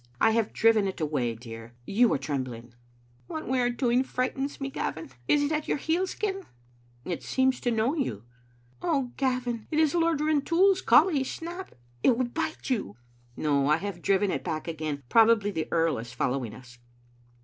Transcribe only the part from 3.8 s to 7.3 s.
frightens me, Gavin. It is at your heels again!"" It